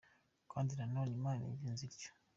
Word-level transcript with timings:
Kandi 0.51 0.71
na 0.77 0.85
none 0.95 1.11
Imana 1.19 1.41
igenza 1.55 1.81
ityo. 1.89 2.11